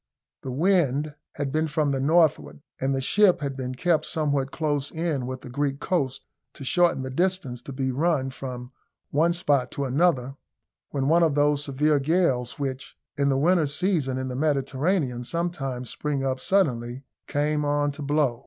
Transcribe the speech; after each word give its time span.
The 0.41 0.49
wind 0.51 1.13
had 1.33 1.51
been 1.51 1.67
from 1.67 1.91
the 1.91 1.99
northward, 1.99 2.63
and 2.79 2.95
the 2.95 3.01
ship 3.01 3.41
had 3.41 3.55
been 3.55 3.75
kept 3.75 4.07
somewhat 4.07 4.49
close 4.49 4.89
in 4.89 5.27
with 5.27 5.41
the 5.41 5.49
Greek 5.51 5.79
coast, 5.79 6.25
to 6.55 6.63
shorten 6.63 7.03
the 7.03 7.11
distance 7.11 7.61
to 7.61 7.71
be 7.71 7.91
run 7.91 8.31
from 8.31 8.71
one 9.11 9.31
spot 9.33 9.69
to 9.73 9.85
another, 9.85 10.37
when 10.89 11.07
one 11.07 11.21
of 11.21 11.35
those 11.35 11.63
severe 11.63 11.99
gales, 11.99 12.57
which 12.57 12.97
in 13.15 13.29
the 13.29 13.37
winter 13.37 13.67
season 13.67 14.17
in 14.17 14.27
the 14.27 14.35
Mediterranean 14.35 15.23
sometimes 15.23 15.91
spring 15.91 16.25
up 16.25 16.39
suddenly, 16.39 17.03
came 17.27 17.63
on 17.63 17.91
to 17.91 18.01
blow. 18.01 18.39